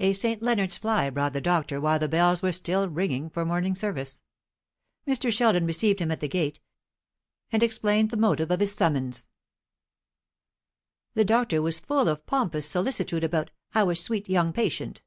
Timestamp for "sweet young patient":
13.94-15.04